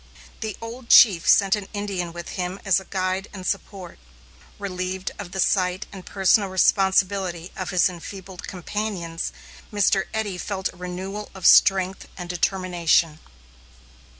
[0.39, 3.99] The old chief sent an Indian with him as a guide and support.
[4.57, 9.31] Relieved of the sight and personal responsibility of his enfeebled companions,
[9.71, 10.05] Mr.
[10.11, 13.19] Eddy felt a renewal of strength and determination.